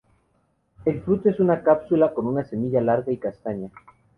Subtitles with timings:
[0.83, 3.69] El fruto es una cápsula con una semilla larga y castaña.